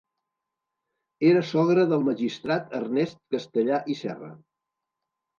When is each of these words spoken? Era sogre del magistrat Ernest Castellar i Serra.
Era 1.31 1.43
sogre 1.49 1.83
del 1.91 2.01
magistrat 2.07 2.73
Ernest 2.79 3.19
Castellar 3.35 3.83
i 3.95 3.99
Serra. 4.01 4.31